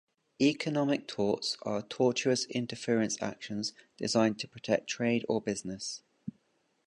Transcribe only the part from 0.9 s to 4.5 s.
torts are tortious interference actions designed to